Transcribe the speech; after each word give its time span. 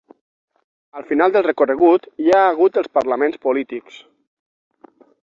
Al 0.99 1.03
final 1.09 1.35
del 1.35 1.43
recorregut 1.47 2.07
hi 2.23 2.33
ha 2.37 2.39
hagut 2.47 2.79
els 2.83 2.89
parlaments 2.97 3.39
polítics. 3.45 4.01